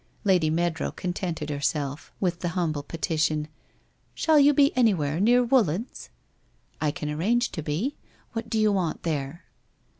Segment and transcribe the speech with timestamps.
[0.23, 3.47] Lady Meadrow contented herself with the humble petition:'
[4.15, 6.09] Shall you be anywhere near Woollands?''
[6.81, 7.97] I can arrange to be.
[8.33, 9.43] What do you want there